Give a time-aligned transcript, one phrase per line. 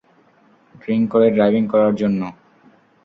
[0.75, 2.21] Drink করে driving করার জন্য!